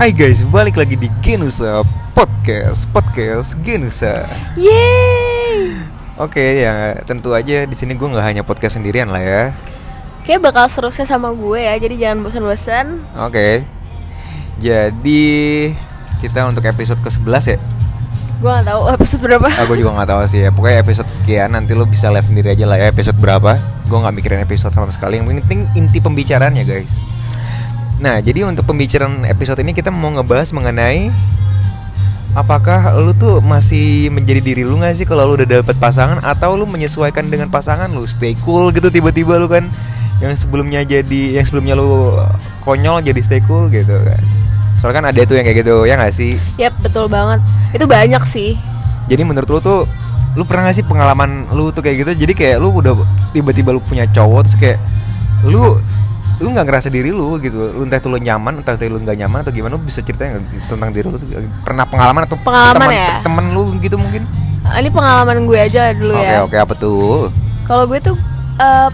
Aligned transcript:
Hai 0.00 0.16
guys, 0.16 0.48
balik 0.48 0.80
lagi 0.80 0.96
di 0.96 1.12
Genusa 1.20 1.84
Podcast, 2.16 2.88
podcast 2.88 3.52
Genusa. 3.60 4.24
Yeay. 4.56 5.76
Oke, 6.16 6.64
ya 6.64 6.96
tentu 7.04 7.36
aja 7.36 7.68
di 7.68 7.76
sini 7.76 7.92
gue 7.92 8.08
nggak 8.08 8.24
hanya 8.24 8.40
podcast 8.40 8.80
sendirian 8.80 9.12
lah 9.12 9.20
ya. 9.20 9.42
Kayak 10.24 10.40
bakal 10.48 10.72
seterusnya 10.72 11.04
sama 11.04 11.36
gue 11.36 11.60
ya, 11.60 11.76
jadi 11.76 12.00
jangan 12.00 12.24
bosan-bosan. 12.24 12.96
Oke. 13.28 13.68
Jadi 14.56 15.28
kita 16.24 16.48
untuk 16.48 16.64
episode 16.64 17.04
ke-11 17.04 17.44
ya. 17.44 17.58
Gue 18.40 18.50
gak 18.56 18.72
tahu 18.72 18.82
episode 18.96 19.20
berapa. 19.20 19.48
Aku 19.68 19.76
juga 19.76 20.00
nggak 20.00 20.16
tahu 20.16 20.20
sih 20.32 20.40
ya. 20.40 20.48
Pokoknya 20.48 20.80
episode 20.80 21.12
sekian 21.12 21.52
nanti 21.52 21.76
lo 21.76 21.84
bisa 21.84 22.08
lihat 22.08 22.24
sendiri 22.24 22.56
aja 22.56 22.64
lah 22.64 22.80
ya 22.80 22.88
episode 22.88 23.20
berapa. 23.20 23.60
Gue 23.84 23.98
nggak 24.00 24.16
mikirin 24.16 24.40
episode 24.48 24.72
sama 24.72 24.88
sekali. 24.96 25.20
Yang 25.20 25.44
penting 25.44 25.68
inti 25.76 26.00
pembicaraannya 26.00 26.64
guys. 26.64 27.19
Nah, 28.00 28.16
jadi 28.24 28.48
untuk 28.48 28.64
pembicaraan 28.64 29.28
episode 29.28 29.60
ini 29.60 29.76
kita 29.76 29.92
mau 29.92 30.08
ngebahas 30.08 30.56
mengenai 30.56 31.12
apakah 32.32 32.96
lu 32.96 33.12
tuh 33.12 33.44
masih 33.44 34.08
menjadi 34.08 34.40
diri 34.40 34.62
lu 34.64 34.80
gak 34.80 34.96
sih 34.96 35.04
kalau 35.04 35.28
lu 35.28 35.34
udah 35.36 35.60
dapet 35.60 35.76
pasangan 35.76 36.22
atau 36.24 36.56
lu 36.56 36.64
menyesuaikan 36.64 37.26
dengan 37.26 37.52
pasangan 37.52 37.90
lu 37.90 38.06
stay 38.06 38.38
cool 38.46 38.70
gitu 38.70 38.86
tiba-tiba 38.86 39.34
lu 39.36 39.50
kan 39.50 39.66
yang 40.22 40.32
sebelumnya 40.32 40.80
jadi 40.86 41.36
yang 41.36 41.44
sebelumnya 41.44 41.76
lu 41.76 42.16
konyol 42.64 43.04
jadi 43.04 43.20
stay 43.20 43.40
cool 43.44 43.68
gitu 43.68 43.92
kan. 44.00 44.22
Soalnya 44.80 44.96
kan 44.96 45.06
ada 45.12 45.20
tuh 45.28 45.36
yang 45.36 45.44
kayak 45.44 45.58
gitu 45.60 45.74
ya 45.84 45.94
gak 46.00 46.14
sih? 46.16 46.40
Yap, 46.56 46.72
betul 46.80 47.04
banget. 47.04 47.44
Itu 47.76 47.84
banyak 47.84 48.24
sih. 48.24 48.56
Jadi 49.12 49.22
menurut 49.28 49.48
lu 49.48 49.60
tuh 49.60 49.80
lu 50.38 50.48
pernah 50.48 50.72
gak 50.72 50.80
sih 50.80 50.86
pengalaman 50.88 51.52
lu 51.52 51.68
tuh 51.68 51.84
kayak 51.84 52.08
gitu? 52.08 52.12
Jadi 52.24 52.32
kayak 52.32 52.56
lu 52.64 52.72
udah 52.72 52.96
tiba-tiba 53.36 53.76
lu 53.76 53.80
punya 53.84 54.08
cowok 54.08 54.40
terus 54.48 54.56
kayak 54.56 54.78
lu 55.44 55.76
lu 56.40 56.48
nggak 56.50 56.64
ngerasa 56.64 56.88
diri 56.88 57.10
lu 57.10 57.36
gitu 57.36 57.70
lu 57.70 57.84
entah 57.84 57.96
itu 57.96 58.08
lu 58.08 58.16
nyaman 58.16 58.58
entah 58.58 58.72
itu 58.72 58.88
lu 58.88 58.98
nggak 58.98 59.18
nyaman 59.18 59.38
atau 59.40 59.52
gimana 59.52 59.72
lu 59.72 59.82
bisa 59.82 60.00
ceritain 60.00 60.40
tentang 60.64 60.88
diri 60.88 61.04
lu 61.04 61.14
tuh? 61.14 61.28
pernah 61.60 61.84
pengalaman 61.84 62.24
atau 62.24 62.36
Pengalaman 62.38 62.80
teman 62.82 62.90
ya? 62.90 63.12
temen 63.20 63.44
lu 63.50 63.62
gitu 63.78 63.96
mungkin 63.96 64.24
Ah, 64.62 64.76
Ini 64.76 64.88
pengalaman 64.88 65.44
gue 65.44 65.56
aja 65.58 65.90
dulu 65.90 66.12
oke 66.12 66.24
ya. 66.26 66.40
oke 66.42 66.56
apa 66.58 66.74
tuh 66.74 67.32
Kalau 67.64 67.84
gue 67.84 67.96
tuh 67.98 68.16
eh, 68.56 68.90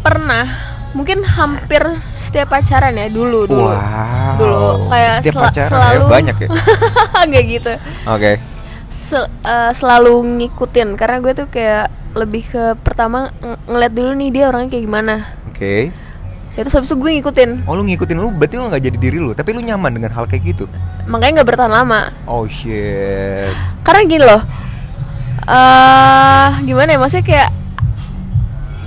pernah, 0.00 0.44
mungkin 0.92 1.22
hampir 1.22 1.82
setiap 2.16 2.50
pacaran 2.50 2.92
ya 2.92 3.06
dulu 3.06 3.44
dulu. 3.44 3.68
wow 3.68 4.34
Dulu 4.34 4.60
kayak 4.88 5.12
setiap 5.18 5.34
sel- 5.34 5.44
pacaran 5.44 5.70
selalu 5.72 5.98
ya 6.00 6.10
banyak 6.10 6.36
ya 6.36 6.48
Nggak 7.28 7.44
gitu. 7.48 7.72
oke 8.04 8.32
Se- 8.88 9.30
eh, 9.42 9.72
selalu 9.72 10.12
ngikutin 10.40 10.88
karena 10.94 11.16
gue 11.18 11.32
tuh 11.34 11.46
kayak 11.46 11.86
lebih 12.12 12.42
ke 12.44 12.64
pertama 12.78 13.30
ng- 13.36 13.62
ngeliat 13.68 13.92
dulu 13.92 14.10
nih 14.12 14.28
dia 14.30 14.44
orangnya 14.46 14.70
kayak 14.70 14.84
gimana. 14.84 15.14
oke 15.48 15.74
Ya 16.52 16.60
terus 16.60 16.74
habis 16.74 16.86
itu 16.86 16.96
gue 16.96 17.10
ngikutin. 17.14 17.64
oh 17.64 17.72
lu 17.72 17.82
ngikutin 17.82 18.12
lu 18.14 18.28
berarti 18.28 18.54
lu 18.54 18.68
nggak 18.68 18.82
jadi 18.82 18.98
diri 18.98 19.16
lu 19.16 19.32
tapi 19.32 19.50
lu 19.50 19.60
nyaman 19.60 19.88
dengan 19.90 20.10
hal 20.10 20.24
kayak 20.24 20.44
gitu 20.46 20.64
Makanya 21.04 21.40
nggak 21.40 21.48
bertahan 21.48 21.72
lama. 21.72 22.12
oh 22.24 22.44
shit 22.44 23.52
karena 23.80 24.00
gini 24.02 24.20
loh 24.22 24.42
eh 25.42 26.48
gimana 26.62 26.88
ya 26.88 26.98
maksudnya 26.98 27.24
kayak 27.24 27.50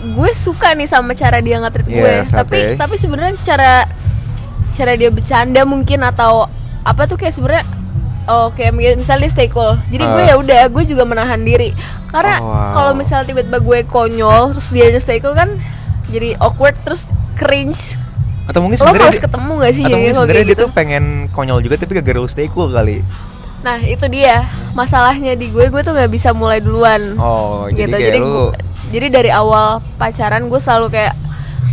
gue 0.08 0.32
suka 0.32 0.72
nih 0.72 0.86
sama 0.86 1.12
cara 1.14 1.38
dia 1.40 1.58
nge-treat 1.58 1.88
gue 1.88 2.12
Yes, 2.16 2.30
tapi 2.30 2.78
tapi 2.78 2.96
sebenarnya 2.96 3.34
cara 3.42 3.90
cara 4.70 4.94
dia 4.94 5.10
bercanda 5.10 5.62
mungkin 5.64 6.00
atau 6.02 6.46
apa 6.82 7.02
tuh 7.06 7.18
kayak 7.18 7.34
sebenarnya 7.34 7.66
oh 8.26 8.50
kayak 8.52 8.72
mi- 8.72 8.94
misalnya 8.94 9.26
dia 9.26 9.34
stay 9.34 9.50
cool 9.50 9.74
jadi 9.90 10.06
gue 10.06 10.22
Ah. 10.24 10.28
ya 10.28 10.36
udah 10.38 10.62
gue 10.68 10.84
juga 10.86 11.04
menahan 11.04 11.42
diri 11.42 11.74
karena 12.08 12.38
Oh, 12.38 12.48
wow. 12.48 12.72
kalau 12.74 12.92
misalnya 12.94 13.26
tiba-tiba 13.28 13.58
gue 13.60 13.80
konyol 13.84 14.54
terus 14.54 14.70
dia 14.70 14.86
aja 14.86 15.00
stay 15.00 15.18
cool 15.18 15.34
kan 15.34 15.50
jadi 16.08 16.38
awkward 16.38 16.78
terus 16.80 17.10
cringe. 17.36 18.00
Atau 18.46 18.62
mungkin 18.62 18.78
lo 18.78 18.88
harus 18.88 19.14
dia- 19.14 19.26
ketemu 19.26 19.52
gak 19.58 19.74
sih 19.74 19.84
atau 19.84 19.90
jadi 19.90 19.98
mungkin 19.98 20.14
sebenarnya 20.16 20.38
dia 20.40 20.52
gitu? 20.52 20.62
tuh 20.62 20.70
pengen 20.72 21.04
konyol 21.30 21.60
juga 21.60 21.76
tapi 21.76 21.92
gak 21.94 22.08
lu 22.12 22.26
stay 22.26 22.48
cool 22.48 22.70
kali. 22.70 23.02
Nah 23.62 23.82
itu 23.82 24.06
dia. 24.06 24.46
Masalahnya 24.72 25.34
di 25.34 25.50
gue 25.50 25.66
gue 25.66 25.82
tuh 25.82 25.92
nggak 25.92 26.08
bisa 26.08 26.30
mulai 26.32 26.62
duluan. 26.62 27.18
Oh 27.18 27.66
jadi 27.68 27.82
gitu. 27.82 27.92
kayak 27.92 28.06
jadi 28.06 28.20
lu 28.20 28.30
gua- 28.30 28.54
jadi 28.88 29.08
dari 29.10 29.32
awal 29.32 29.68
pacaran 29.98 30.46
gue 30.46 30.60
selalu 30.60 30.88
kayak 30.90 31.14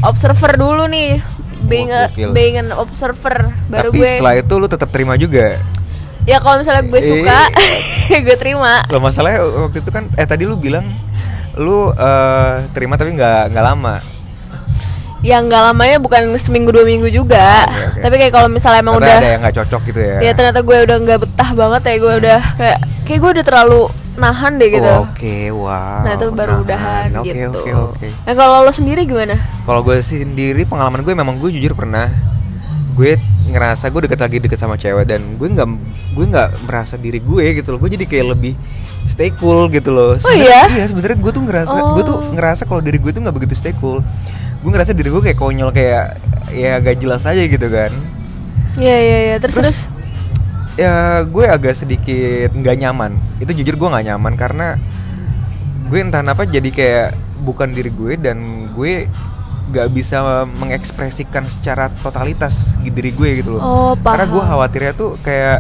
observer 0.01 0.57
dulu 0.57 0.85
nih. 0.87 1.21
Being 1.63 1.91
a, 1.91 2.09
gokil. 2.09 2.33
being 2.33 2.57
an 2.57 2.73
observer. 2.73 3.53
Baru 3.69 3.89
tapi 3.89 3.99
gue 3.99 4.09
setelah 4.09 4.35
itu 4.35 4.55
lu 4.57 4.67
tetap 4.67 4.89
terima 4.89 5.15
juga? 5.15 5.61
Ya 6.23 6.39
kalau 6.39 6.59
misalnya 6.59 6.83
gue 6.83 7.01
suka 7.01 7.39
gue 8.27 8.37
terima. 8.37 8.83
Loh 8.89 8.99
masalahnya 8.99 9.45
waktu 9.61 9.79
itu 9.79 9.91
kan 9.91 10.09
eh 10.13 10.25
tadi 10.25 10.43
lu 10.43 10.57
bilang 10.57 10.83
lu 11.53 11.93
eh, 11.93 12.55
terima 12.73 12.97
tapi 12.97 13.13
nggak 13.13 13.53
nggak 13.53 13.65
lama. 13.65 14.01
Yang 15.23 15.47
nggak 15.47 15.63
lamanya 15.65 15.97
bukan 15.97 16.23
seminggu 16.37 16.69
dua 16.69 16.83
minggu 16.83 17.07
juga 17.09 17.63
Oke, 17.65 17.79
oke. 17.89 18.01
tapi 18.01 18.15
kayak 18.19 18.33
kalau 18.33 18.49
misalnya 18.49 18.81
emang 18.81 18.95
Ternyata 18.97 19.07
udah 19.09 19.21
ada 19.21 19.29
yang 19.29 19.41
nggak 19.41 19.57
cocok 19.57 19.81
gitu 19.87 20.01
ya. 20.01 20.17
ya 20.21 20.33
ternyata 20.33 20.61
gue 20.61 20.77
udah 20.83 20.97
nggak 20.99 21.19
betah 21.21 21.51
banget 21.53 21.83
ya 21.85 21.95
gue 21.97 22.13
udah 22.19 22.41
kayak 22.53 22.79
kayak 23.03 23.19
gue 23.19 23.31
udah 23.33 23.45
terlalu 23.45 23.81
nahan 24.13 24.53
deh 24.55 24.69
gitu 24.69 24.91
Oh, 24.93 25.07
Oke, 25.07 25.37
wow. 25.49 26.03
nah 26.03 26.13
itu 26.13 26.27
baru 26.29 26.53
Nahan. 26.53 26.65
udahan 26.65 27.09
Oke, 27.17 27.31
gitu 27.33 27.49
Oke, 27.55 27.71
oke. 27.73 28.07
nah 28.21 28.35
kalau 28.35 28.57
lo 28.61 28.71
sendiri 28.71 29.01
gimana 29.03 29.35
Kalau 29.63 29.81
gue 29.81 29.97
sendiri 29.99 30.63
pengalaman 30.63 31.01
gue 31.01 31.13
memang 31.13 31.39
gue 31.39 31.51
jujur 31.51 31.73
pernah 31.73 32.11
gue 32.93 33.17
ngerasa 33.49 33.89
gue 33.89 34.01
deket 34.05 34.21
lagi 34.21 34.37
deket 34.39 34.59
sama 34.59 34.77
cewek 34.77 35.07
dan 35.07 35.23
gue 35.33 35.49
nggak 35.49 35.69
gue 36.13 36.25
nggak 36.27 36.49
merasa 36.63 36.95
diri 36.95 37.19
gue 37.19 37.57
gitu 37.57 37.71
loh 37.71 37.79
gue 37.79 37.91
jadi 37.91 38.05
kayak 38.05 38.27
lebih 38.33 38.53
stay 39.05 39.33
cool 39.33 39.67
gitu 39.69 39.89
loh 39.89 40.15
Oh 40.19 40.31
iya? 40.31 40.69
iya 40.69 40.85
sebenarnya 40.85 41.17
gue 41.17 41.31
tuh 41.31 41.41
ngerasa 41.41 41.73
gue 41.93 42.03
tuh 42.03 42.17
Oh. 42.19 42.33
ngerasa 42.33 42.63
kalau 42.65 42.79
diri 42.79 42.99
gue 42.99 43.11
tuh 43.11 43.19
nggak 43.19 43.33
begitu 43.35 43.55
stay 43.55 43.73
cool 43.75 44.05
gue 44.63 44.71
ngerasa 44.71 44.95
diri 44.95 45.11
gue 45.11 45.23
kayak 45.23 45.39
konyol 45.39 45.71
kayak 45.75 46.17
ya 46.55 46.79
gak 46.79 46.97
jelas 47.03 47.27
aja 47.27 47.43
gitu 47.43 47.67
kan. 47.67 47.91
Iya 48.79 48.97
iya 48.97 49.19
iya. 49.27 49.37
Terus 49.43 49.55
terus, 49.59 49.79
Terus- 49.85 49.89
ya 50.79 51.21
gue 51.27 51.45
agak 51.45 51.75
sedikit 51.77 52.55
nggak 52.55 52.77
nyaman. 52.81 53.13
Itu 53.43 53.53
jujur 53.53 53.77
gue 53.77 53.89
nggak 53.91 54.07
nyaman 54.15 54.33
karena 54.39 54.79
gue 55.91 55.99
entah 56.01 56.25
kenapa 56.25 56.49
jadi 56.49 56.71
kayak 56.73 57.09
bukan 57.43 57.75
diri 57.75 57.91
gue 57.93 58.17
dan 58.17 58.39
gue 58.73 59.11
nggak 59.73 59.89
bisa 59.93 60.45
mengekspresikan 60.59 61.45
secara 61.45 61.91
totalitas 62.01 62.77
diri 62.81 63.13
gue 63.13 63.29
gitu 63.43 63.59
loh. 63.59 63.63
Oh, 63.63 63.93
karena 63.99 64.25
gue 64.31 64.41
paham. 64.41 64.51
khawatirnya 64.57 64.93
tuh 64.95 65.11
kayak 65.21 65.59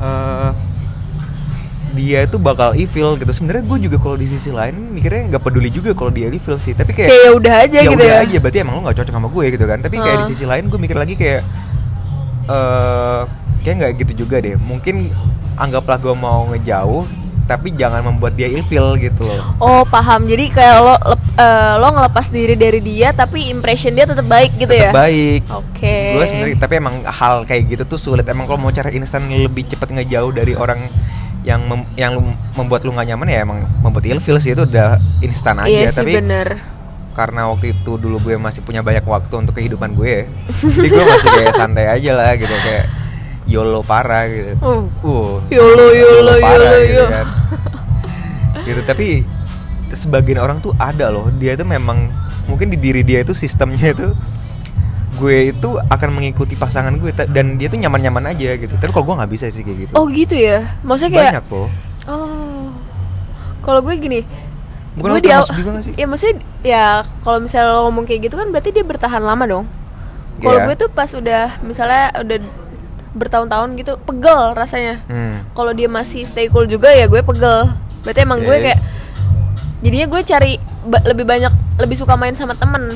eh, 0.00 0.50
dia 1.90 2.22
itu 2.22 2.36
bakal 2.36 2.72
evil 2.72 3.14
gitu. 3.14 3.30
Sebenarnya 3.30 3.64
gue 3.64 3.78
juga 3.84 3.96
kalau 3.98 4.14
di 4.14 4.24
sisi 4.24 4.48
lain 4.48 4.92
mikirnya 4.92 5.30
nggak 5.30 5.42
peduli 5.42 5.68
juga 5.68 5.92
kalau 5.92 6.08
dia 6.08 6.28
evil 6.28 6.56
sih. 6.56 6.72
Tapi 6.72 6.92
kayak 6.92 7.08
kayak 7.08 7.24
ya 7.24 7.30
udah 7.32 7.54
aja 7.58 7.76
ya 7.76 7.82
gitu 7.84 7.96
udah 7.96 8.08
ya. 8.08 8.22
aja. 8.22 8.36
Berarti 8.38 8.58
emang 8.58 8.74
lu 8.74 8.82
nggak 8.82 8.96
cocok 8.96 9.14
sama 9.14 9.28
gue 9.28 9.44
gitu 9.50 9.64
kan. 9.64 9.78
Tapi 9.78 9.96
kayak 9.96 10.16
di 10.16 10.24
Ah. 10.24 10.28
sisi 10.28 10.44
lain 10.44 10.64
gue 10.66 10.78
mikir 10.78 10.96
lagi 10.96 11.14
kayak 11.14 11.42
eh 12.48 13.20
kayak 13.60 13.74
nggak 13.76 13.92
gitu 13.98 14.12
juga 14.24 14.36
deh. 14.38 14.56
Mungkin 14.56 15.12
anggaplah 15.54 15.98
gue 15.98 16.14
mau 16.14 16.46
ngejauh 16.48 17.04
tapi 17.44 17.72
jangan 17.72 18.04
membuat 18.04 18.36
dia 18.36 18.44
ilfil 18.44 19.00
gitu 19.00 19.24
loh. 19.24 19.40
Oh 19.58 19.82
paham. 19.82 20.28
Jadi 20.28 20.52
kayak 20.52 20.76
lo 20.78 20.94
lep- 21.08 21.32
eh, 21.34 21.74
lo 21.76 21.88
ngelepas 21.90 22.28
diri 22.28 22.54
dari 22.54 22.76
dia 22.78 23.08
tapi 23.10 23.48
impression 23.48 23.88
dia 23.90 24.04
tetap 24.04 24.24
baik 24.24 24.52
gitu 24.54 24.68
Tetep 24.68 24.84
ya. 24.84 24.92
baik. 24.92 25.42
Oke. 25.48 25.96
gue 26.12 26.24
sebenarnya 26.26 26.56
tapi 26.60 26.74
emang 26.76 27.00
hal 27.02 27.42
kayak 27.42 27.62
gitu 27.66 27.82
tuh 27.86 27.98
sulit. 27.98 28.28
Emang 28.28 28.44
kalau 28.44 28.60
mau 28.60 28.68
cara 28.68 28.92
instan 28.92 29.24
lebih 29.24 29.64
cepat 29.66 29.88
ngejauh 29.90 30.28
dari 30.30 30.52
orang 30.52 30.76
yang 31.48 31.64
mem- 31.64 31.88
yang 31.96 32.12
membuat 32.52 32.84
lu 32.84 32.92
nggak 32.92 33.08
nyaman 33.08 33.28
ya 33.32 33.38
emang 33.40 33.64
membuat 33.80 34.04
ilfil 34.04 34.36
sih 34.36 34.52
itu 34.52 34.68
udah 34.68 35.00
instan 35.24 35.56
aja. 35.64 35.72
Iya 35.72 35.88
sih 35.88 36.04
tapi 36.04 36.20
bener. 36.20 36.60
karena 37.16 37.48
waktu 37.48 37.72
itu 37.72 37.96
dulu 37.96 38.20
gue 38.20 38.36
masih 38.36 38.60
punya 38.62 38.84
banyak 38.84 39.02
waktu 39.02 39.32
untuk 39.32 39.56
kehidupan 39.56 39.96
gue 39.96 40.28
jadi 40.62 40.86
gue 40.86 41.04
masih 41.08 41.28
kayak 41.34 41.54
santai 41.56 41.90
aja 41.90 42.14
lah 42.14 42.30
gitu 42.38 42.52
kayak 42.52 42.86
yolo 43.48 43.80
parah 43.80 44.28
gitu. 44.28 44.52
Uh. 44.60 44.84
uh 45.02 45.32
Yolo, 45.48 45.86
yolo, 45.96 46.36
parah 46.36 46.68
yolo, 46.68 46.84
gitu 46.84 47.04
kan. 47.08 47.26
Gitu 48.68 48.80
tapi 48.84 49.06
sebagian 49.96 50.36
orang 50.44 50.60
tuh 50.60 50.76
ada 50.76 51.08
loh. 51.08 51.32
Dia 51.40 51.56
tuh 51.56 51.64
memang 51.64 52.12
mungkin 52.44 52.68
di 52.68 52.76
diri 52.76 53.00
dia 53.00 53.24
itu 53.24 53.32
sistemnya 53.32 53.96
itu 53.96 54.12
gue 55.18 55.36
itu 55.50 55.68
akan 55.76 56.08
mengikuti 56.12 56.54
pasangan 56.54 56.94
gue 56.94 57.10
dan 57.10 57.54
dia 57.54 57.66
tuh 57.66 57.76
nyaman-nyaman 57.76 58.30
aja 58.30 58.54
gitu 58.54 58.72
tapi 58.72 58.88
kalau 58.88 59.04
gue 59.04 59.16
nggak 59.16 59.30
bisa 59.30 59.46
sih 59.48 59.60
kayak 59.60 59.78
gitu 59.82 59.92
Oh 59.92 60.06
gitu 60.06 60.34
ya. 60.34 60.78
Maksudnya 60.80 61.10
kayak 61.12 61.32
banyak 61.34 61.46
loh 61.48 61.68
oh. 62.06 62.66
Kalau 63.60 63.80
gue 63.80 63.94
gini, 63.94 64.20
Bukan 64.94 65.04
gue 65.04 65.10
lo 65.10 65.20
di 65.20 65.28
aw- 65.28 65.44
termasuk 65.44 65.56
juga 65.56 65.70
gak 65.70 65.84
sih? 65.84 65.92
Ya 65.94 66.06
maksudnya 66.06 66.34
ya 66.62 66.84
kalau 67.20 67.38
misalnya 67.38 67.68
lo 67.68 67.80
ngomong 67.84 68.04
kayak 68.04 68.20
gitu 68.24 68.34
kan 68.34 68.48
berarti 68.48 68.70
dia 68.70 68.80
bertahan 68.82 69.20
lama 69.20 69.44
dong. 69.44 69.64
Kalau 70.38 70.56
Iya. 70.56 70.64
gue 70.64 70.74
tuh 70.78 70.88
pas 70.88 71.10
udah 71.10 71.60
misalnya 71.60 72.14
udah 72.16 72.38
bertahun-tahun 73.10 73.68
gitu 73.76 73.92
pegel 74.00 74.54
rasanya. 74.54 75.02
hmm. 75.04 75.52
Kalau 75.52 75.72
dia 75.72 75.86
masih 75.86 76.22
stay 76.22 76.46
cool 76.46 76.64
juga 76.64 76.88
ya 76.88 77.04
gue 77.04 77.20
pegel. 77.20 77.68
Berarti 78.00 78.20
emang 78.20 78.40
gue 78.40 78.52
Oke. 78.52 78.64
kayak 78.64 78.80
jadinya 79.78 80.06
gue 80.08 80.20
cari 80.24 80.52
ba- 80.84 81.04
lebih 81.04 81.24
banyak 81.24 81.52
lebih 81.76 81.94
suka 81.94 82.14
main 82.14 82.32
sama 82.32 82.52
temen 82.52 82.88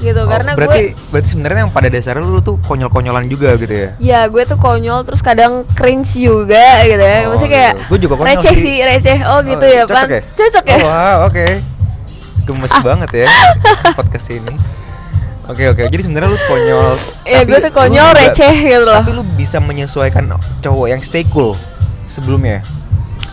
gitu 0.00 0.16
Oh, 0.16 0.26
karena 0.26 0.54
berarti 0.54 0.80
gue 0.88 1.10
berarti 1.10 1.28
sebenarnya 1.28 1.60
yang 1.60 1.70
pada 1.70 1.88
dasarnya 1.88 2.22
lu 2.22 2.38
tuh 2.38 2.56
konyol-konyolan 2.60 3.26
juga 3.26 3.52
gitu 3.54 3.70
ya 3.70 3.88
ya 3.98 4.20
gue 4.24 4.42
tuh 4.42 4.54
konyol 4.54 5.02
terus 5.02 5.20
kadang 5.20 5.66
cringe 5.70 6.14
juga 6.14 6.62
gitu 6.82 6.98
ya 6.98 7.18
Oh, 7.20 7.34
maksudnya 7.34 7.52
kayak 7.52 7.72
gitu. 7.72 7.82
Gue 7.88 7.98
juga 8.00 8.14
konyol 8.16 8.30
receh 8.32 8.54
sih. 8.56 8.76
receh 8.80 9.18
oh 9.26 9.38
gitu 9.42 9.66
ya 9.66 9.82
cocok 9.82 9.96
pan 9.96 10.08
ya? 10.08 10.20
cocok 10.32 10.64
ya 10.64 10.76
Oh, 10.76 10.80
wow, 10.84 11.16
oke. 11.26 11.46
Gemes 12.44 12.74
banget 12.80 13.10
ya 13.12 13.28
podcast 13.98 14.28
ini. 14.30 14.54
Oke 15.46 15.64
oke. 15.66 15.82
Jadi 15.84 16.02
sebenarnya 16.02 16.28
lu 16.28 16.40
konyol. 16.42 16.88
Ya 17.24 17.40
tapi 17.40 17.48
gue 17.48 17.58
tuh 17.60 17.72
konyol 17.72 18.06
juga- 18.06 18.18
receh 18.18 18.54
gitu 18.54 18.82
loh 18.82 18.96
Tapi 18.96 19.10
lu 19.12 19.22
bisa 19.34 19.56
menyesuaikan 19.58 20.24
cowok 20.60 20.86
yang 20.86 21.00
stay 21.00 21.24
cool 21.26 21.56
sebelumnya. 22.04 22.60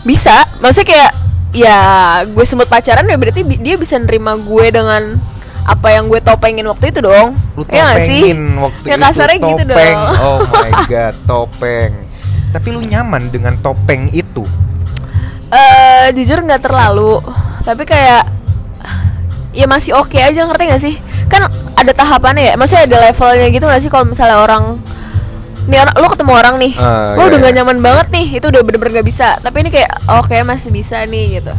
Bisa 0.02 0.44
Maksudnya 0.58 0.88
kayak 0.90 1.12
Ya 1.52 1.80
gue 2.26 2.44
sempat 2.44 2.68
pacaran 2.68 3.04
ya 3.04 3.16
berarti 3.16 3.40
dia 3.56 3.76
bisa 3.76 3.96
nerima 3.96 4.36
gue 4.36 4.66
dengan 4.70 5.16
apa 5.66 5.88
yang 5.90 6.06
gue 6.06 6.22
topengin 6.22 6.66
waktu 6.66 6.94
itu 6.94 7.02
dong? 7.02 7.34
Lu 7.58 7.66
Ya 7.68 7.90
nggak 7.90 8.02
sih? 8.02 8.22
topengin 8.22 8.42
waktu 8.62 8.84
Ya 8.86 8.96
itu 8.96 9.04
kasarnya 9.04 9.38
gitu 9.42 9.64
topeng. 9.66 9.98
dong. 9.98 10.14
Oh 10.22 10.38
my 10.46 10.72
god, 10.92 11.16
topeng. 11.26 11.92
Tapi 12.54 12.68
lu 12.70 12.82
nyaman 12.82 13.24
dengan 13.28 13.54
topeng 13.60 14.08
itu? 14.12 14.46
eh 15.48 16.10
jujur 16.12 16.42
nggak 16.42 16.62
terlalu. 16.62 17.22
Tapi 17.62 17.84
kayak 17.84 18.24
ya 19.52 19.66
masih 19.66 19.96
oke 19.96 20.18
aja 20.18 20.44
ngerti 20.44 20.64
gak 20.68 20.82
sih? 20.82 20.96
Kan 21.26 21.48
ada 21.76 21.92
tahapannya 21.92 22.44
ya. 22.44 22.54
Maksudnya 22.56 22.86
ada 22.86 22.98
levelnya 23.04 23.48
gitu 23.50 23.66
gak 23.66 23.80
sih 23.80 23.90
kalau 23.90 24.06
misalnya 24.06 24.38
orang 24.38 24.78
nih 25.66 25.82
orang 25.82 25.96
lo 25.96 26.08
ketemu 26.12 26.32
orang 26.34 26.56
nih. 26.60 26.74
Ah, 26.76 27.16
lo 27.16 27.24
iya, 27.24 27.30
udah 27.32 27.40
gak 27.42 27.54
nyaman 27.56 27.78
banget 27.80 28.08
nih. 28.12 28.26
Itu 28.38 28.46
udah 28.50 28.62
bener-bener 28.62 29.02
gak 29.02 29.08
bisa. 29.08 29.38
Tapi 29.40 29.58
ini 29.64 29.70
kayak 29.72 29.92
oke 30.12 30.36
masih 30.44 30.70
bisa 30.70 31.02
nih 31.06 31.40
gitu. 31.40 31.54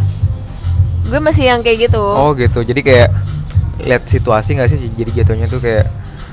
Gue 1.06 1.20
masih 1.23 1.49
yang 1.49 1.62
kayak 1.62 1.88
gitu. 1.88 2.03
Oh 2.03 2.35
gitu. 2.35 2.62
Jadi 2.62 2.81
kayak 2.82 3.08
lihat 3.78 4.05
situasi 4.05 4.55
nggak 4.55 4.69
sih? 4.69 4.78
Jadi 4.78 5.11
jatuhnya 5.14 5.46
tuh 5.46 5.58
kayak 5.58 5.84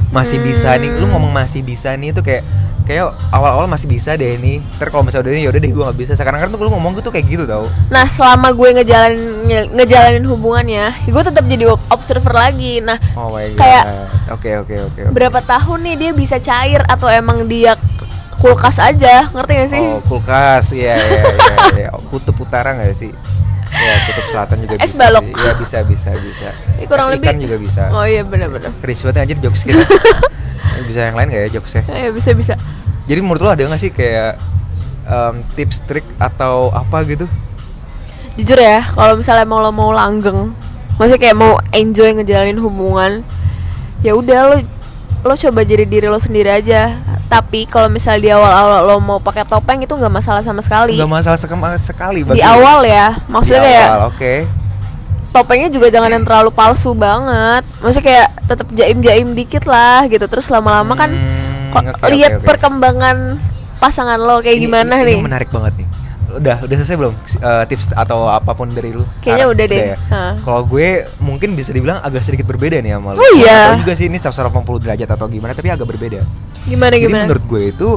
masih 0.10 0.40
bisa 0.40 0.76
nih. 0.76 0.94
Lu 0.94 1.08
ngomong 1.08 1.30
masih 1.30 1.60
bisa 1.60 1.92
nih 1.94 2.12
itu 2.12 2.22
kayak 2.22 2.44
kayak 2.84 3.08
awal-awal 3.30 3.64
masih 3.66 3.88
bisa 3.88 4.14
deh 4.14 4.36
ini. 4.36 4.60
Ntar 4.76 4.88
kalau 4.88 5.02
misalnya 5.02 5.24
udah 5.24 5.34
ini 5.34 5.42
yaudah 5.44 5.60
deh 5.60 5.70
gue 5.70 5.84
nggak 5.84 5.98
bisa. 5.98 6.12
Sekarang 6.14 6.38
kan 6.38 6.48
tuh 6.48 6.60
lu 6.60 6.70
ngomong 6.70 6.96
tuh 6.98 7.10
kayak 7.10 7.26
gitu 7.26 7.44
tau. 7.44 7.66
nah 7.88 8.06
selama 8.06 8.52
gue 8.52 8.70
ngejalanin 8.76 9.22
ngejalanin 9.72 10.26
hubungannya 10.26 10.92
gue 11.04 11.22
tetap 11.22 11.44
jadi 11.44 11.64
observer 11.88 12.34
lagi 12.34 12.80
nah 12.80 12.98
Oh 13.14 13.30
my 13.30 13.48
god. 13.50 13.60
Kayak- 13.60 13.88
Oke 14.30 14.50
oke 14.58 14.76
oke. 14.82 15.02
berapa 15.12 15.40
tahun 15.40 15.80
nih 15.84 15.96
dia 15.96 16.12
bisa 16.12 16.40
cair 16.40 16.80
atau 16.84 17.06
emang 17.06 17.44
dia 17.44 17.76
kulkas 18.34 18.76
aja 18.76 19.28
ngerti 19.30 19.52
gak 19.54 19.70
sih 19.70 19.84
Oh 19.84 20.02
kulkas, 20.02 20.72
iya 20.72 20.96
iya 20.98 21.24
iya. 21.30 21.56
iya. 21.78 21.90
Kutub 22.10 22.36
utara 22.38 22.72
nggak 22.74 22.92
sih? 22.94 23.12
Ya 23.84 23.96
kutub 24.04 24.26
selatan 24.30 24.58
juga 24.60 24.74
Es 24.76 24.82
bisa. 24.88 25.00
balok. 25.00 25.24
sih. 25.24 25.34
Iya 25.36 25.52
bisa 25.54 25.78
bisa 25.84 26.10
bisa. 26.18 26.50
Ya, 26.74 26.86
kurang 26.88 27.08
Es 27.08 27.14
lebih 27.14 27.28
ikan 27.28 27.38
juga 27.38 27.58
bisa. 27.60 27.82
oh 27.92 28.06
iya 28.06 28.22
benar-benar 28.24 28.72
Rich 28.80 29.04
banget 29.04 29.18
aja 29.22 29.34
jokes 29.40 29.62
kita. 29.62 29.84
bisa 30.84 31.00
yang 31.06 31.16
lain 31.16 31.28
nggak 31.28 31.42
ya 31.42 31.50
jokesnya? 31.54 31.84
ya 31.88 32.10
bisa 32.10 32.30
bisa 32.32 32.54
Jadi 33.04 33.20
menurut 33.20 33.40
lo 33.40 33.50
ada 33.50 33.62
nggak 33.62 33.78
sih 33.78 33.88
kayak 33.90 34.36
em, 35.06 35.36
tips 35.54 35.84
trik 35.84 36.04
atau 36.18 36.72
apa 36.72 37.04
gitu? 37.04 37.24
jujur 38.34 38.58
ya 38.58 38.82
kalau 38.90 39.14
misalnya 39.14 39.46
emang 39.46 39.62
lo 39.62 39.70
mau 39.70 39.92
langgeng 39.92 40.50
maksudnya 40.98 41.22
kayak 41.22 41.38
mau 41.38 41.54
enjoy 41.70 42.10
ngejalanin 42.12 42.58
hubungan 42.58 43.22
ya 44.02 44.12
udah 44.12 44.40
lo 44.50 44.58
lo 45.24 45.34
coba 45.38 45.62
jadi 45.62 45.86
diri 45.86 46.10
lo 46.10 46.18
sendiri 46.18 46.50
aja 46.50 46.98
tapi 47.34 47.66
kalau 47.66 47.88
misalnya 47.88 48.22
di 48.22 48.30
awal-awal 48.30 48.80
lo 48.84 48.98
mau 49.00 49.18
pakai 49.18 49.42
topeng 49.44 49.82
itu 49.82 49.90
nggak 49.92 50.14
masalah 50.14 50.40
sama 50.40 50.60
sekali 50.60 50.94
Gak 50.94 51.10
masalah 51.10 51.36
sekema- 51.36 51.76
sekali 51.76 52.22
di 52.22 52.30
bagi 52.30 52.42
awal 52.42 52.84
ya 52.84 53.18
maksudnya 53.26 53.58
Di 53.58 53.68
kayak 53.68 53.88
awal, 53.88 54.02
oke. 54.08 54.34
topengnya 55.32 55.68
juga 55.68 55.88
jangan 55.90 56.12
yang 56.12 56.24
terlalu 56.24 56.50
palsu 56.50 56.94
banget 56.94 57.66
maksudnya 57.80 58.06
kayak 58.06 58.28
tetap 58.46 58.68
jaim-jaim 58.70 59.28
dikit 59.32 59.66
lah 59.66 60.06
gitu 60.06 60.26
terus 60.26 60.46
lama-lama 60.48 60.94
kan 60.94 61.10
Hmm, 61.10 61.90
oke, 61.90 62.06
lihat 62.08 62.38
oke. 62.38 62.46
perkembangan 62.46 63.42
pasangan 63.78 64.16
lo 64.16 64.40
kayak 64.40 64.56
Ini- 64.56 64.64
gimana 64.64 64.94
ini, 64.96 65.06
nih 65.08 65.16
Ini 65.16 65.26
menarik 65.26 65.50
banget 65.50 65.74
nih. 65.76 65.88
Udah, 66.34 66.58
udah 66.60 66.76
selesai 66.76 66.96
belum 66.96 67.14
eh, 67.14 67.64
tips 67.66 67.94
atau 67.94 68.26
apa 68.26 68.52
pun 68.52 68.68
dari 68.68 68.90
lu? 68.90 69.06
Kayaknya 69.20 69.46
udah 69.48 69.66
deh. 69.66 69.80
ya? 69.86 69.98
Kalau 70.42 70.62
gue 70.64 70.88
mungkin 71.20 71.54
bisa 71.54 71.70
dibilang 71.70 72.00
agak 72.00 72.22
sedikit 72.22 72.46
berbeda 72.46 72.78
nih 72.78 72.94
sama 72.94 73.14
lu. 73.14 73.20
Oh 73.20 73.32
iya. 73.34 73.70
Tahu 73.70 73.86
juga 73.86 73.94
sih 73.94 74.06
ini 74.08 74.18
180 74.18 74.50
derajat 74.80 75.10
atau 75.10 75.26
gimana, 75.28 75.52
tapi 75.52 75.70
agak 75.70 75.86
berbeda. 75.86 76.22
gimana 76.64 76.96
Jadi 76.96 77.04
gimana 77.06 77.24
menurut 77.24 77.44
gue 77.44 77.62
itu 77.70 77.90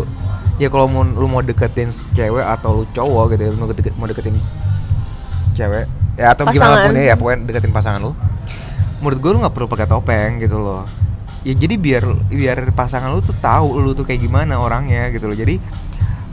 ya 0.56 0.66
kalau 0.66 0.86
mau 0.86 1.02
lu 1.02 1.26
mau 1.26 1.38
deketin 1.38 1.86
cewek 2.12 2.42
atau 2.42 2.70
lu 2.76 2.84
cowok 2.90 3.24
gitu 3.32 3.42
ya, 3.42 3.50
lu 3.50 3.58
mau 3.58 3.68
deket- 3.68 3.94
mau 3.94 4.06
deketin 4.06 4.34
cewek 5.52 5.84
ya 6.16 6.32
atau 6.32 6.44
gimana 6.46 6.56
Pasangan. 6.74 6.86
pun 6.86 6.96
ya, 6.96 7.04
ya 7.04 7.14
pokoknya 7.14 7.38
deketin 7.44 7.72
pasangan 7.72 8.00
lu. 8.02 8.12
Menurut 8.98 9.18
gue 9.18 9.30
lu 9.30 9.38
nggak 9.40 9.54
perlu 9.54 9.68
pakai 9.68 9.86
topeng 9.86 10.40
gitu 10.40 10.56
loh. 10.56 10.82
Ya 11.44 11.54
jadi 11.54 11.74
biar 11.76 12.02
biar 12.26 12.58
pasangan 12.72 13.12
lu 13.12 13.20
tuh 13.20 13.36
tahu 13.38 13.78
lu 13.78 13.92
tuh 13.92 14.02
kayak 14.02 14.18
gimana 14.18 14.56
orangnya 14.56 15.12
gitu 15.12 15.28
loh. 15.28 15.36
Jadi 15.36 15.60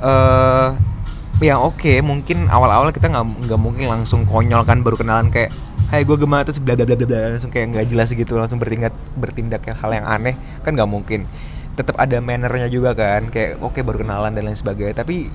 eh 0.02 0.68
ya 1.44 1.60
oke 1.60 2.00
mungkin 2.00 2.48
awal-awal 2.48 2.96
kita 2.96 3.12
nggak 3.12 3.52
nggak 3.52 3.60
mungkin 3.60 3.86
langsung 3.92 4.24
konyol 4.24 4.64
kan 4.64 4.80
baru 4.80 4.96
kenalan 4.96 5.28
kayak 5.28 5.52
Hai 5.94 6.10
gue 6.10 6.18
Gema 6.18 6.42
terus 6.42 6.58
bla 6.58 6.74
bla 6.74 6.90
bla 6.90 6.98
bla 6.98 7.38
langsung 7.38 7.54
kayak 7.54 7.70
nggak 7.70 7.86
jelas 7.94 8.10
gitu 8.10 8.34
langsung 8.34 8.58
bertindak 8.58 8.98
bertindak 9.14 9.62
kayak 9.62 9.78
hal 9.78 9.94
yang 9.94 10.10
aneh 10.10 10.34
kan 10.66 10.74
nggak 10.74 10.90
mungkin. 10.90 11.30
Tetap 11.78 12.02
ada 12.02 12.18
mannernya 12.18 12.66
juga 12.66 12.98
kan 12.98 13.30
kayak 13.30 13.62
oke 13.62 13.78
baru 13.86 14.02
kenalan 14.02 14.34
dan 14.34 14.50
lain 14.50 14.58
sebagainya. 14.58 15.06
Tapi 15.06 15.30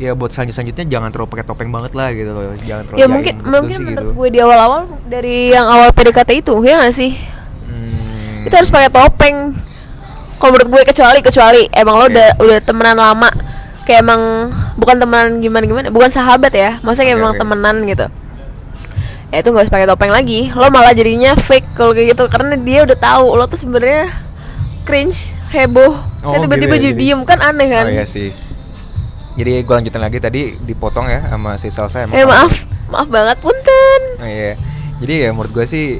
ya 0.00 0.16
buat 0.16 0.32
selanjut 0.32 0.56
selanjutnya 0.56 0.88
jangan 0.88 1.12
terlalu 1.12 1.28
pakai 1.36 1.44
topeng 1.44 1.68
banget 1.68 1.92
lah 1.92 2.08
gitu 2.16 2.32
loh 2.32 2.56
jangan 2.66 2.82
terlalu 2.88 2.98
ya 2.98 3.06
mungkin 3.06 3.34
mungkin 3.46 3.76
sih 3.78 3.84
menurut 3.86 4.10
gitu. 4.10 4.18
gue 4.18 4.28
di 4.34 4.38
awal-awal 4.42 4.80
dari 5.06 5.36
yang 5.54 5.66
awal 5.70 5.88
PDKT 5.94 6.30
itu 6.42 6.54
ya 6.66 6.82
gak 6.82 6.94
sih? 6.96 7.12
Hmm. 7.68 8.48
itu 8.48 8.54
harus 8.56 8.72
pakai 8.72 8.88
topeng. 8.88 9.36
Kalau 10.40 10.50
menurut 10.56 10.68
gue 10.72 10.82
kecuali 10.88 11.20
kecuali 11.20 11.68
emang 11.68 12.00
lo 12.00 12.08
udah 12.08 12.28
udah 12.40 12.58
temenan 12.64 12.96
lama 12.96 13.28
kayak 13.84 14.00
emang 14.00 14.22
bukan 14.74 14.96
temenan 14.98 15.38
gimana 15.38 15.64
gimana. 15.64 15.86
Bukan 15.90 16.10
sahabat 16.10 16.52
ya. 16.52 16.78
Maksudnya 16.80 17.12
kayak 17.12 17.18
Oke, 17.18 17.22
emang 17.22 17.32
oke. 17.34 17.40
temenan 17.40 17.76
gitu. 17.86 18.06
Ya 19.32 19.36
itu 19.42 19.48
nggak 19.50 19.64
usah 19.66 19.74
pakai 19.74 19.88
topeng 19.88 20.12
lagi. 20.14 20.50
Lo 20.54 20.70
malah 20.70 20.94
jadinya 20.94 21.34
fake 21.34 21.74
kalau 21.74 21.90
kayak 21.90 22.14
gitu. 22.14 22.24
Karena 22.30 22.54
dia 22.54 22.86
udah 22.86 22.94
tahu 22.94 23.26
lo 23.34 23.44
tuh 23.46 23.58
sebenarnya 23.58 24.10
cringe 24.84 25.34
heboh. 25.50 25.94
Oh, 26.24 26.40
tiba-tiba 26.40 26.78
gitu 26.78 26.78
ya, 26.78 26.82
jadi 26.86 26.94
jadi- 26.94 27.00
diem. 27.02 27.20
Kan 27.26 27.38
aneh 27.42 27.68
kan? 27.68 27.86
Oh 27.88 27.92
iya 27.92 28.06
sih. 28.06 28.30
Jadi 29.34 29.66
gue 29.66 29.74
lanjutin 29.74 29.98
lagi. 29.98 30.18
Tadi 30.22 30.42
dipotong 30.62 31.10
ya 31.10 31.20
sama 31.26 31.58
si 31.58 31.68
Salsa 31.68 32.06
emang 32.06 32.14
eh 32.14 32.26
maaf. 32.26 32.52
Maaf 32.94 33.08
banget 33.10 33.36
punten. 33.42 34.00
Oh, 34.22 34.28
iya. 34.28 34.54
Jadi 35.02 35.14
ya 35.26 35.30
menurut 35.34 35.50
gue 35.50 35.66
sih 35.66 35.98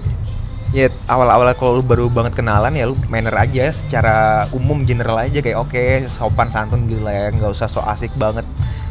ya 0.74 0.90
awal-awal 1.06 1.46
kalau 1.54 1.78
lu 1.78 1.84
baru 1.86 2.10
banget 2.10 2.34
kenalan 2.34 2.74
ya 2.74 2.90
lu 2.90 2.98
manner 3.06 3.32
aja 3.38 3.70
secara 3.70 4.44
umum 4.50 4.82
general 4.82 5.22
aja 5.22 5.38
kayak 5.38 5.62
oke 5.62 5.84
sopan 6.10 6.50
santun 6.50 6.90
gitu 6.90 7.06
lah 7.06 7.14
ya 7.14 7.26
nggak 7.30 7.50
usah 7.54 7.70
so 7.70 7.78
asik 7.86 8.10
banget. 8.18 8.42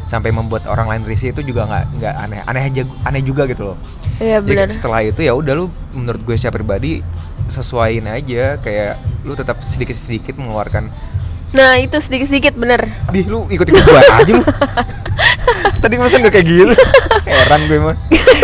Sampai 0.08 0.32
membuat 0.32 0.64
orang 0.68 0.88
lain 0.88 1.02
risih 1.04 1.36
itu 1.36 1.44
juga 1.44 1.68
nggak 1.68 1.84
nggak 2.00 2.14
aneh 2.24 2.40
aneh 2.48 2.62
aja 2.72 2.82
aneh 3.04 3.20
juga 3.20 3.44
gitu 3.44 3.72
loh. 3.72 3.76
Iya 4.16 4.40
Jadi 4.40 4.56
benar. 4.56 4.68
setelah 4.72 5.00
itu 5.04 5.20
ya 5.20 5.36
udah 5.36 5.52
lu 5.58 5.66
menurut 5.92 6.24
gue 6.24 6.34
secara 6.40 6.56
pribadi 6.56 7.04
sesuaiin 7.52 8.08
aja 8.08 8.56
kayak 8.64 8.96
lu 9.28 9.36
tetap 9.36 9.60
sedikit 9.60 9.92
sedikit 9.92 10.40
mengeluarkan 10.40 10.88
nah 11.54 11.78
itu 11.78 11.94
sedikit 12.02 12.26
sedikit 12.32 12.58
bener 12.58 12.82
Dih 13.14 13.30
lu 13.30 13.46
ikut 13.46 13.62
ikut 13.68 13.84
gue 13.84 14.00
aja 14.00 14.32
lu. 14.32 14.42
Tadi 15.82 15.94
masa 16.00 16.16
gak 16.18 16.32
kayak 16.32 16.46
gitu? 16.48 16.74
Heran 17.28 17.60
gue 17.68 17.78
mah. 17.78 17.96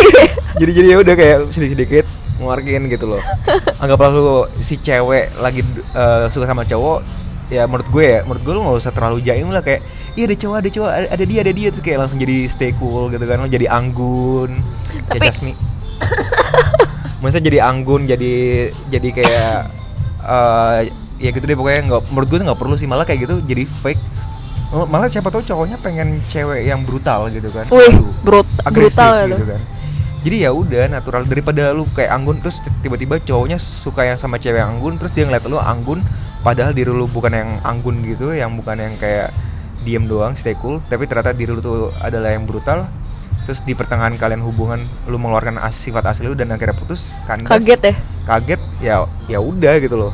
Jadi 0.61 0.71
jadi 0.77 0.89
ya 0.93 0.97
udah 1.01 1.15
kayak 1.17 1.37
sedikit 1.57 1.75
sedikit 1.81 2.05
ngeluarin 2.41 2.89
gitu 2.89 3.05
loh. 3.07 3.21
Anggaplah 3.79 4.09
lu 4.09 4.25
si 4.57 4.75
cewek 4.77 5.37
lagi 5.37 5.61
eh, 5.93 6.25
suka 6.27 6.45
sama 6.45 6.65
cowok 6.65 7.05
Ya 7.47 7.67
menurut 7.67 7.89
gue 7.89 8.05
ya 8.07 8.21
Menurut 8.23 8.41
gue 8.41 8.53
lu 8.53 8.63
gak 8.63 8.79
usah 8.79 8.91
terlalu 8.91 9.21
jaim 9.21 9.47
lah 9.47 9.59
kayak 9.59 9.83
Iya 10.13 10.25
ada 10.25 10.37
cowok 10.37 10.57
ada 10.57 10.69
cowok 10.71 10.91
ada, 10.93 11.07
ada 11.11 11.25
dia 11.25 11.41
ada 11.41 11.51
dia. 11.51 11.69
Tuh 11.69 11.81
kayak 11.81 11.99
langsung 11.99 12.19
jadi 12.19 12.37
stay 12.47 12.71
cool 12.73 13.07
gitu 13.07 13.23
kan 13.23 13.37
Lu 13.37 13.47
jadi 13.47 13.67
anggun 13.67 14.55
Tapi- 15.05 15.19
Ya 15.19 15.29
Jasmi 15.29 15.53
Maksudnya 17.19 17.45
jadi 17.45 17.59
anggun 17.63 18.07
jadi 18.07 18.35
jadi 18.89 19.09
kayak 19.13 19.55
eh 20.21 20.79
ya 21.19 21.31
gitu 21.31 21.45
deh 21.45 21.53
pokoknya 21.53 21.81
nggak 21.87 22.03
menurut 22.09 22.29
gue 22.29 22.39
nggak 22.41 22.57
perlu 22.57 22.75
sih 22.75 22.87
malah 22.87 23.05
kayak 23.05 23.21
gitu 23.23 23.45
jadi 23.45 23.65
fake. 23.65 24.01
Malah 24.71 25.05
siapa 25.07 25.29
tahu 25.29 25.43
cowoknya 25.43 25.77
pengen 25.77 26.23
cewek 26.25 26.63
yang 26.63 26.81
brutal 26.81 27.29
gitu 27.29 27.51
kan. 27.51 27.69
Wih 27.69 27.93
brut 28.23 28.49
agresif 28.63 28.97
brutal 28.97 29.13
gitu 29.27 29.35
gitu 29.35 29.45
kan 29.49 29.61
jadi 30.21 30.49
ya 30.49 30.51
udah 30.53 30.93
natural. 30.93 31.25
Daripada 31.25 31.73
lu 31.73 31.89
kayak 31.97 32.13
anggun 32.13 32.45
terus 32.45 32.61
tiba-tiba 32.85 33.17
cowoknya 33.21 33.57
suka 33.57 34.05
yang 34.05 34.21
sama 34.21 34.37
cewek 34.37 34.61
yang 34.61 34.77
anggun 34.77 35.01
terus 35.01 35.13
dia 35.17 35.25
ngeliat 35.25 35.49
lu 35.49 35.57
anggun 35.57 36.05
padahal 36.45 36.77
diri 36.77 36.93
lu 36.93 37.09
bukan 37.09 37.33
yang 37.33 37.51
anggun 37.65 38.01
gitu 38.05 38.33
yang 38.33 38.53
bukan 38.57 38.77
yang 38.77 38.95
kayak 39.01 39.33
diem 39.81 40.05
doang 40.05 40.37
stay 40.37 40.53
cool 40.61 40.77
tapi 40.93 41.09
ternyata 41.09 41.33
diri 41.33 41.57
lu 41.57 41.65
tuh 41.65 41.89
adalah 42.05 42.37
yang 42.37 42.45
brutal. 42.45 42.85
Terus 43.49 43.65
di 43.65 43.73
pertengahan 43.73 44.15
kalian 44.21 44.45
hubungan 44.45 44.85
lu 45.09 45.17
mengeluarkan 45.17 45.57
as- 45.57 45.81
sifat 45.81 46.05
asli 46.05 46.29
lu 46.29 46.37
dan 46.37 46.53
akhirnya 46.53 46.77
putus 46.77 47.17
kandas. 47.25 47.49
Kaget 47.49 47.81
ya? 47.81 47.95
Kaget 48.29 48.63
ya 48.85 48.95
ya 49.27 49.39
udah 49.41 49.75
gitu 49.81 49.97
loh. 49.97 50.13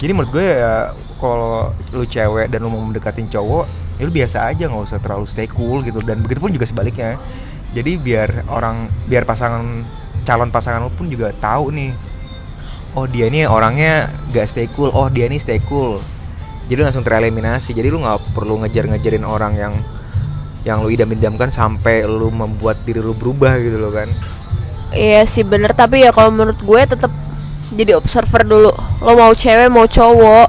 Jadi 0.00 0.10
menurut 0.16 0.32
gue 0.34 0.42
ya 0.42 0.90
kalau 1.20 1.70
lu 1.92 2.02
cewek 2.08 2.48
dan 2.48 2.64
lu 2.64 2.72
mau 2.72 2.82
mendekatin 2.82 3.28
cowok 3.28 3.68
ya 4.00 4.02
lu 4.08 4.10
biasa 4.10 4.48
aja 4.50 4.66
nggak 4.66 4.82
usah 4.88 4.98
terlalu 4.98 5.28
stay 5.28 5.46
cool 5.52 5.84
gitu. 5.84 6.00
Dan 6.00 6.24
begitu 6.24 6.40
pun 6.40 6.50
juga 6.50 6.64
sebaliknya 6.64 7.20
jadi 7.72 7.92
biar 7.96 8.28
orang 8.52 8.88
biar 9.08 9.24
pasangan 9.24 9.64
calon 10.22 10.52
pasangan 10.52 10.86
lu 10.86 10.92
pun 10.94 11.10
juga 11.10 11.34
tahu 11.34 11.74
nih 11.74 11.90
oh 12.94 13.08
dia 13.08 13.26
ini 13.32 13.48
orangnya 13.48 14.06
gak 14.30 14.46
stay 14.52 14.68
cool 14.70 14.92
oh 14.92 15.08
dia 15.08 15.26
ini 15.26 15.40
stay 15.40 15.58
cool. 15.66 15.96
Jadi 16.70 16.80
langsung 16.88 17.04
tereliminasi. 17.04 17.74
Jadi 17.76 17.92
lu 17.92 18.00
nggak 18.00 18.32
perlu 18.32 18.62
ngejar-ngejarin 18.64 19.26
orang 19.26 19.52
yang 19.58 19.74
yang 20.62 20.78
lu 20.80 20.88
idam-idamkan 20.94 21.50
sampai 21.50 22.06
lu 22.06 22.30
membuat 22.30 22.78
diri 22.86 23.02
lu 23.02 23.12
berubah 23.12 23.58
gitu 23.58 23.82
loh 23.82 23.90
kan. 23.90 24.06
Iya 24.94 25.26
sih 25.26 25.42
bener. 25.42 25.74
Tapi 25.74 26.06
ya 26.06 26.14
kalau 26.14 26.30
menurut 26.30 26.56
gue 26.62 26.80
tetap 26.86 27.10
jadi 27.74 27.98
observer 27.98 28.46
dulu. 28.46 28.72
Lo 29.02 29.12
mau 29.18 29.34
cewek 29.34 29.68
mau 29.68 29.84
cowok 29.84 30.48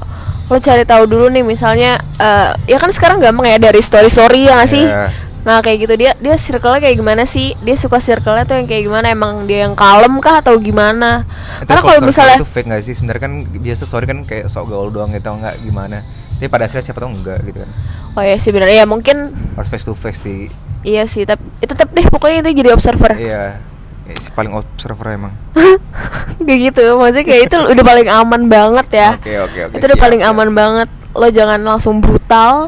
lo 0.51 0.57
cari 0.59 0.85
tahu 0.85 1.09
dulu 1.09 1.27
nih. 1.33 1.43
Misalnya 1.43 1.97
eh, 2.21 2.55
ya 2.69 2.77
kan 2.77 2.93
sekarang 2.93 3.17
gampang 3.19 3.49
ya 3.49 3.57
dari 3.57 3.81
story 3.81 4.07
story 4.07 4.47
ya 4.47 4.61
nggak 4.61 4.69
sih? 4.69 4.85
Ya. 4.85 5.09
Nah 5.43 5.59
kayak 5.59 5.77
gitu 5.81 5.93
dia 5.95 6.11
dia 6.15 6.35
circle-nya 6.35 6.79
kayak 6.79 6.95
gimana 6.95 7.23
sih 7.23 7.51
dia 7.59 7.75
suka 7.75 7.99
circle-nya 7.99 8.43
tuh 8.43 8.55
yang 8.55 8.63
kayak 8.63 8.83
gimana 8.83 9.07
emang 9.07 9.43
dia 9.43 9.63
yang 9.63 9.75
kalem 9.75 10.15
kah 10.17 10.39
atau 10.39 10.55
gimana 10.55 11.27
Itu 11.59 11.67
karena 11.67 11.81
kalau 11.81 11.99
misalnya 12.01 12.37
itu 12.37 12.47
fake 12.47 12.67
gak 12.67 12.81
sih? 12.81 12.93
Sebenarnya 12.93 13.21
kan 13.21 13.33
biasa 13.53 13.83
story 13.83 14.05
kan 14.05 14.19
kayak 14.23 14.47
sok 14.47 14.65
gaul 14.65 14.87
doang 14.87 15.11
gitu 15.11 15.27
enggak 15.29 15.59
gimana. 15.59 15.99
Tapi 16.33 16.47
pada 16.47 16.63
akhirnya 16.63 16.83
siapa 16.85 16.99
tahu 16.99 17.11
enggak 17.11 17.39
gitu 17.43 17.59
kan. 17.59 17.69
oh 18.13 18.21
ya 18.21 18.35
sih 18.35 18.51
benar 18.51 18.67
ya 18.67 18.83
mungkin 18.83 19.35
Harus 19.53 19.67
face 19.67 19.83
to 19.83 19.93
face 19.93 20.21
sih. 20.21 20.47
iya 20.81 21.03
sih 21.03 21.23
tapi 21.23 21.43
itu 21.57 21.69
tetap 21.69 21.89
deh 21.89 22.03
pokoknya 22.05 22.39
itu 22.41 22.63
jadi 22.63 22.69
observer 22.71 23.11
Iya. 23.13 23.59
Ya, 24.03 24.15
si 24.15 24.27
paling 24.29 24.51
observer 24.51 25.07
emang. 25.11 25.31
kayak 26.45 26.59
gitu 26.69 26.83
maksudnya 26.95 27.23
kayak 27.25 27.41
itu 27.47 27.57
udah 27.57 27.83
paling 27.83 28.07
aman 28.07 28.41
banget 28.47 28.87
ya 28.93 29.09
Oke, 29.15 29.33
oke, 29.41 29.59
oke, 29.65 29.75
itu 29.75 29.83
udah 29.83 29.95
siap, 29.95 30.03
paling 30.03 30.19
siap. 30.19 30.31
aman 30.31 30.49
banget 30.51 30.89
lo 31.13 31.27
jangan 31.29 31.59
langsung 31.59 31.99
brutal 31.99 32.67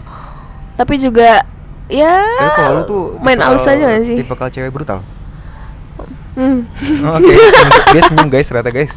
tapi 0.74 0.96
juga 0.96 1.44
ya 1.88 2.18
Tapi 2.36 2.50
kalau 2.56 2.72
lu 2.74 2.84
tuh 2.84 3.04
main 3.20 3.38
halus 3.38 3.63
aja 3.63 3.84
gak 3.84 4.04
sih 4.04 4.18
Tipe 4.18 4.34
kalau 4.34 4.50
cewek 4.50 4.70
brutal. 4.70 5.00
hmm. 6.34 6.60
Oke, 7.13 7.30
dia 7.30 7.48
senyum- 7.48 7.86
dia 7.89 8.01
senyum 8.04 8.27
guys, 8.27 8.46
ternyata 8.46 8.70
guys. 8.70 8.96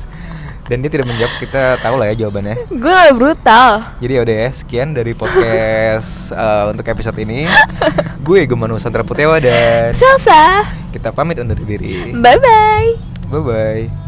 Dan 0.65 0.81
dia 0.81 0.91
tidak 0.91 1.09
menjawab, 1.09 1.33
kita 1.39 1.63
tahu 1.79 1.97
lah 1.97 2.13
ya 2.13 2.27
jawabannya. 2.27 2.69
gue 2.69 2.93
gak 2.93 3.15
brutal 3.15 3.81
Jadi 3.99 4.13
ya 4.13 4.21
udah 4.21 4.37
ya, 4.39 4.49
sekian 4.51 4.89
dari 4.91 5.13
podcast 5.13 6.29
eh, 6.31 6.65
untuk 6.67 6.85
episode 6.85 7.17
ini. 7.19 7.49
Gue 8.21 8.45
Gemanu 8.45 8.77
Santra 8.77 9.01
Putewa 9.01 9.39
dan 9.39 9.93
Salsa 9.93 10.65
kita 10.89 11.09
pamit 11.09 11.37
undur 11.37 11.57
diri. 11.59 12.13
bye 12.15 12.37
bye 12.37 12.89
Bye 13.29 13.43
bye. 13.43 14.08